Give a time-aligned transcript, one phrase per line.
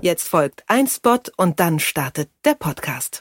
[0.00, 3.20] Jetzt folgt ein Spot und dann startet der Podcast.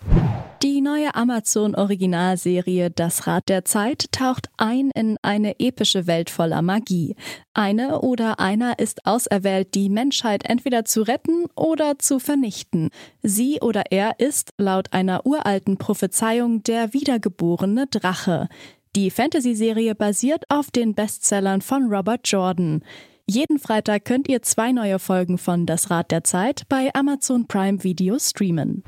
[0.62, 7.16] Die neue Amazon-Originalserie Das Rad der Zeit taucht ein in eine epische Welt voller Magie.
[7.55, 12.91] Eine oder einer ist auserwählt, die Menschheit entweder zu retten oder zu vernichten.
[13.23, 18.50] Sie oder er ist, laut einer uralten Prophezeiung, der wiedergeborene Drache.
[18.96, 22.84] Die Fantasy-Serie basiert auf den Bestsellern von Robert Jordan.
[23.30, 27.83] Jeden Freitag könnt ihr zwei neue Folgen von Das Rad der Zeit bei Amazon Prime
[27.83, 28.86] Video streamen.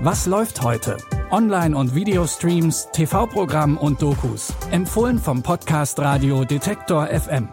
[0.00, 0.96] Was läuft heute?
[1.30, 4.54] Online- und Videostreams, TV-Programm und Dokus.
[4.70, 7.48] Empfohlen vom Podcast Radio Detektor FM.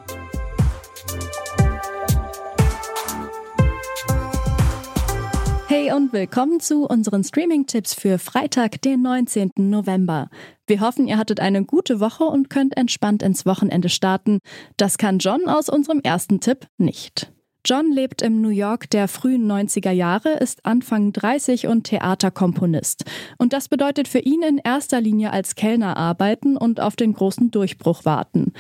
[5.94, 9.52] Und willkommen zu unseren Streaming-Tipps für Freitag, den 19.
[9.58, 10.30] November.
[10.66, 14.40] Wir hoffen, ihr hattet eine gute Woche und könnt entspannt ins Wochenende starten.
[14.78, 17.34] Das kann John aus unserem ersten Tipp nicht.
[17.66, 23.04] John lebt im New York der frühen 90er Jahre, ist Anfang 30 und Theaterkomponist.
[23.38, 27.52] Und das bedeutet für ihn in erster Linie als Kellner arbeiten und auf den großen
[27.52, 28.54] Durchbruch warten.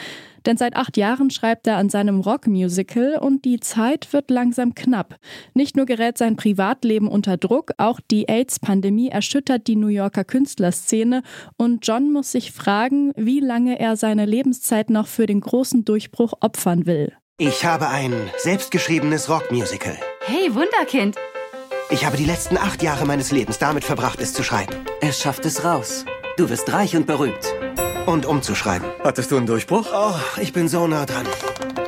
[0.45, 5.17] Denn seit acht Jahren schreibt er an seinem Rockmusical und die Zeit wird langsam knapp.
[5.53, 11.23] Nicht nur gerät sein Privatleben unter Druck, auch die AIDS-Pandemie erschüttert die New Yorker Künstlerszene
[11.57, 16.33] und John muss sich fragen, wie lange er seine Lebenszeit noch für den großen Durchbruch
[16.41, 17.13] opfern will.
[17.37, 19.97] Ich habe ein selbstgeschriebenes Rockmusical.
[20.25, 21.15] Hey, Wunderkind.
[21.89, 24.75] Ich habe die letzten acht Jahre meines Lebens damit verbracht, es zu schreiben.
[25.01, 26.05] Er schafft es raus.
[26.37, 27.53] Du wirst reich und berühmt.
[28.05, 28.87] Und umzuschreiben.
[29.03, 29.87] Hattest du einen Durchbruch?
[29.93, 31.25] Oh, ich bin so nah dran.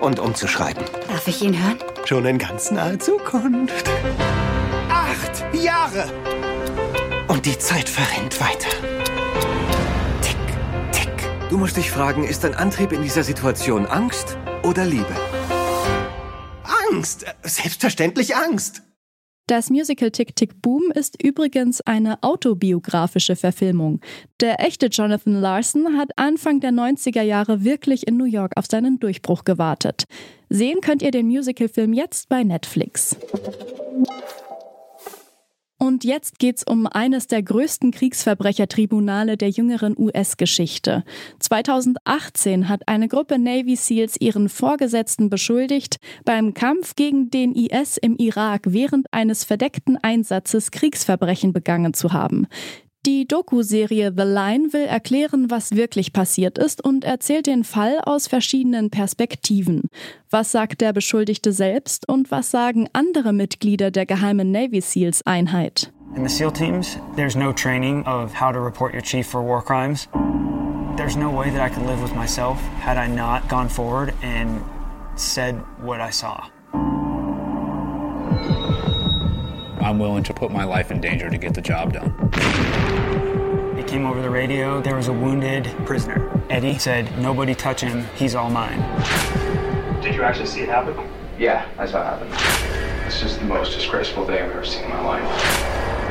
[0.02, 0.84] Und umzuschreiben.
[1.08, 1.78] Darf ich ihn hören?
[2.06, 3.90] Schon in ganz naher Zukunft.
[4.90, 6.06] Acht Jahre!
[7.28, 8.70] Und die Zeit verrennt weiter.
[10.22, 10.38] Tick,
[10.92, 11.50] tick.
[11.50, 15.16] Du musst dich fragen, ist dein Antrieb in dieser Situation Angst oder Liebe?
[16.92, 17.26] Angst!
[17.44, 18.84] Selbstverständlich Angst!
[19.48, 24.00] Das Musical Tick Tick Boom ist übrigens eine autobiografische Verfilmung.
[24.40, 29.00] Der echte Jonathan Larson hat Anfang der 90er Jahre wirklich in New York auf seinen
[29.00, 30.06] Durchbruch gewartet.
[30.48, 33.18] Sehen könnt ihr den Musicalfilm jetzt bei Netflix.
[35.84, 41.04] Und jetzt geht's um eines der größten Kriegsverbrechertribunale der jüngeren US-Geschichte.
[41.40, 48.16] 2018 hat eine Gruppe Navy SEALs ihren Vorgesetzten beschuldigt, beim Kampf gegen den IS im
[48.16, 52.48] Irak während eines verdeckten Einsatzes Kriegsverbrechen begangen zu haben.
[53.06, 58.28] Die Doku-Serie The Line will erklären, was wirklich passiert ist und erzählt den Fall aus
[58.28, 59.90] verschiedenen Perspektiven.
[60.30, 65.92] Was sagt der Beschuldigte selbst und was sagen andere Mitglieder der geheimen Navy SEALs Einheit?
[66.16, 69.62] In the SEAL teams, there's no training of how to report your chief for war
[69.62, 70.08] crimes.
[70.96, 74.62] There's no way that I could live with myself had I not gone forward and
[75.18, 76.46] said what I saw.
[79.84, 82.14] I'm willing to put my life in danger to get the job done.
[83.78, 84.82] It came over the radio.
[84.82, 86.32] There was a wounded prisoner.
[86.50, 88.06] Eddie said, Nobody touch him.
[88.16, 88.80] He's all mine.
[90.02, 90.96] Did you actually see it happen?
[91.38, 92.30] Yeah, I saw it happen.
[93.04, 95.26] This is the most disgraceful day I've ever seen in my life.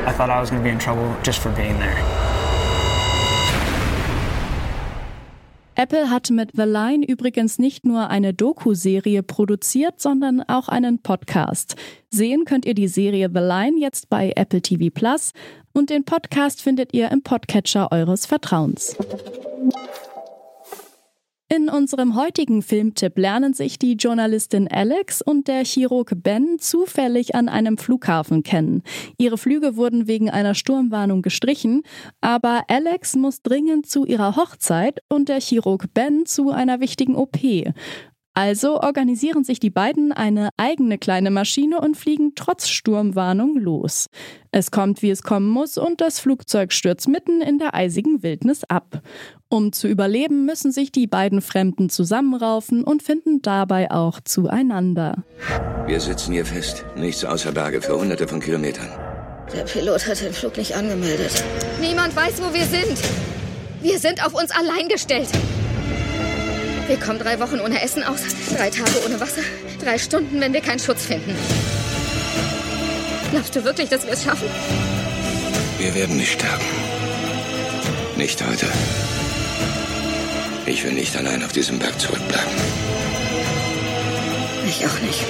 [0.07, 2.42] I thought I was going to be in trouble just for being there.
[5.83, 11.75] Apple hat mit The Line übrigens nicht nur eine Doku-Serie produziert, sondern auch einen Podcast.
[12.09, 15.33] Sehen könnt ihr die Serie The Line jetzt bei Apple TV Plus
[15.73, 18.95] und den Podcast findet ihr im Podcatcher eures Vertrauens.
[21.55, 27.47] In unserem heutigen Filmtipp lernen sich die Journalistin Alex und der Chirurg Ben zufällig an
[27.47, 28.81] einem Flughafen kennen.
[29.19, 31.83] Ihre Flüge wurden wegen einer Sturmwarnung gestrichen,
[32.21, 37.37] aber Alex muss dringend zu ihrer Hochzeit und der Chirurg Ben zu einer wichtigen OP.
[38.35, 44.07] Also organisieren sich die beiden eine eigene kleine Maschine und fliegen trotz Sturmwarnung los.
[44.51, 48.63] Es kommt, wie es kommen muss, und das Flugzeug stürzt mitten in der eisigen Wildnis
[48.63, 49.01] ab.
[49.49, 55.23] Um zu überleben, müssen sich die beiden Fremden zusammenraufen und finden dabei auch zueinander.
[55.85, 56.85] Wir sitzen hier fest.
[56.95, 58.89] Nichts außer Berge für hunderte von Kilometern.
[59.55, 61.43] Der Pilot hat den Flug nicht angemeldet.
[61.79, 62.97] Niemand weiß, wo wir sind.
[63.83, 65.29] Wir sind auf uns allein gestellt.
[66.87, 68.19] Wir kommen drei Wochen ohne Essen aus,
[68.55, 69.41] drei Tage ohne Wasser,
[69.81, 71.33] drei Stunden, wenn wir keinen Schutz finden.
[73.31, 74.47] Glaubst du wirklich, dass wir es schaffen?
[75.79, 76.65] Wir werden nicht sterben.
[78.17, 78.67] Nicht heute.
[80.65, 82.51] Ich will nicht allein auf diesem Berg zurückbleiben.
[84.67, 85.25] Ich auch nicht.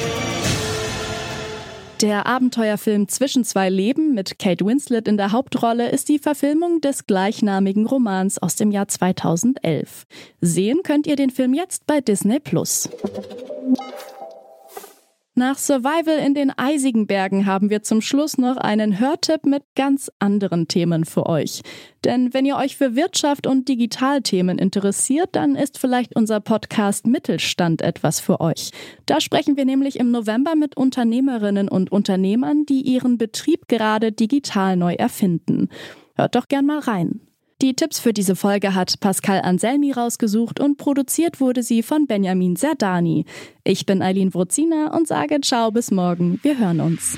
[2.03, 7.07] Der Abenteuerfilm Zwischen zwei Leben mit Kate Winslet in der Hauptrolle ist die Verfilmung des
[7.07, 10.05] gleichnamigen Romans aus dem Jahr 2011.
[10.41, 12.89] Sehen könnt ihr den Film jetzt bei Disney Plus.
[15.35, 20.11] Nach Survival in den eisigen Bergen haben wir zum Schluss noch einen Hörtipp mit ganz
[20.19, 21.61] anderen Themen für euch.
[22.03, 27.81] Denn wenn ihr euch für Wirtschaft und Digitalthemen interessiert, dann ist vielleicht unser Podcast Mittelstand
[27.81, 28.69] etwas für euch.
[29.07, 34.77] Da sprechen wir nämlich im November mit Unternehmerinnen und Unternehmern, die ihren Betrieb gerade digital
[34.77, 35.69] neu erfinden.
[36.13, 37.21] Hört doch gern mal rein.
[37.63, 42.57] Die Tipps für diese Folge hat Pascal Anselmi rausgesucht und produziert wurde sie von Benjamin
[42.57, 43.23] Serdani.
[43.63, 46.41] Ich bin Eileen Wrozina und sage Ciao bis morgen.
[46.43, 47.17] Wir hören uns.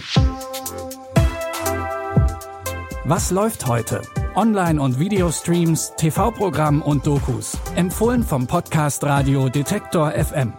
[3.06, 4.04] Was läuft heute?
[4.36, 7.58] Online- und Videostreams, TV-Programm und Dokus.
[7.76, 10.54] Empfohlen vom Podcast Radio Detektor FM.